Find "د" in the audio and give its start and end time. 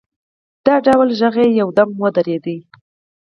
0.65-0.67